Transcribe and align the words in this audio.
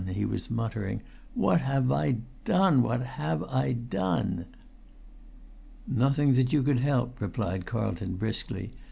he 0.07 0.25
was 0.25 0.49
muttering. 0.49 0.99
"What 1.35 1.61
have 1.61 1.91
I 1.91 2.15
done? 2.43 2.81
What 2.81 3.01
have 3.01 3.43
I 3.43 3.73
done?" 3.73 4.45
"Nothing 5.85 6.33
that 6.33 6.51
you 6.51 6.63
could 6.63 6.79
help," 6.79 7.21
replied 7.21 7.67
Carlton, 7.67 8.15
briskly. 8.15 8.71